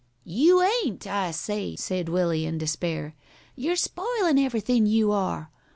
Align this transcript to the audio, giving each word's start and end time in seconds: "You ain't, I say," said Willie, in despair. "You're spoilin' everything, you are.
"You 0.25 0.63
ain't, 0.83 1.05
I 1.05 1.29
say," 1.29 1.75
said 1.75 2.09
Willie, 2.09 2.43
in 2.47 2.57
despair. 2.57 3.13
"You're 3.55 3.75
spoilin' 3.75 4.39
everything, 4.39 4.87
you 4.87 5.11
are. 5.11 5.51